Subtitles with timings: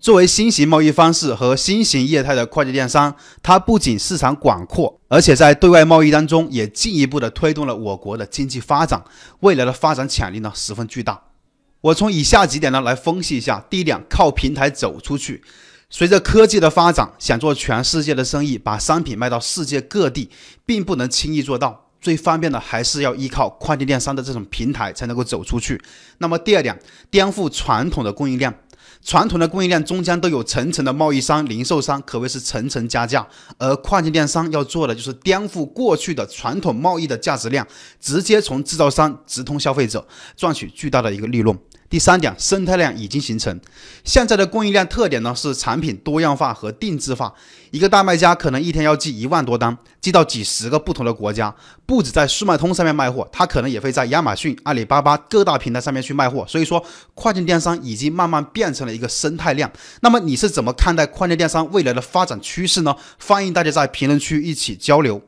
[0.00, 9.04] 作为新型贸易方式和新型业态的跨境电商，它不仅市场广阔，而且在对外贸易当中也进一步的推动了我国的经济发展，
[9.40, 11.22] 未来的发展潜力呢十分巨大。
[11.82, 15.42] 我从以下几点呢来分析一下：第一点，靠平台走出去。
[15.90, 20.30] 随着科技的发展，想做全世界的生意，把商品卖到世界各地，
[20.64, 21.88] 并不能轻易做到。
[22.00, 25.78] 最方便的还是要依靠跨境电商的这种平台才能够走出去。
[26.16, 26.80] 那么第二点，
[27.10, 28.58] 颠覆传统的供应链。
[29.02, 33.26] 传统的供应链中间都有层层的贸易商、零售商，可谓是层层加价。
[33.58, 37.66] 而跨境电商要做的就是颠覆过去的传统贸易的价值链，
[38.00, 41.58] 直接从制造商直通消费者，赚取巨大的一个利润。
[41.90, 43.60] 第三点，生态链已经形成。
[44.04, 47.34] 现在的供应链特点呢是产品多样化和定制化。
[47.72, 51.52] 一个大卖家可能一天要寄一万多单，寄到几十个不同的国家，
[51.84, 56.46] 不止在速卖通上面卖货，他可能也会在亚马逊、阿里巴巴各大平台上面去卖货。
[56.46, 56.84] 所以说，
[57.14, 59.68] 跨境电商已经慢慢变成了一个生态链。
[60.00, 62.94] 那么你是怎么看待跨境电商未来的发展趋势呢？
[63.20, 65.20] 欢迎大家在评论区一起交流。